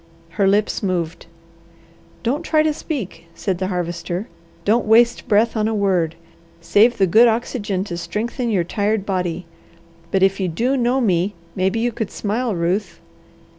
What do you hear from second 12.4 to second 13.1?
Ruth!"